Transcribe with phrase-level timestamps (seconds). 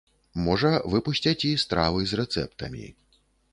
[0.45, 2.85] Можа, выпусцяць і стравы з рэцэптамі.